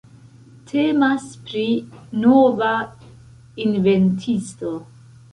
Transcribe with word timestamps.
Temas 0.69 1.25
pri 1.49 1.65
nova 2.23 2.69
inventisto. 3.65 4.73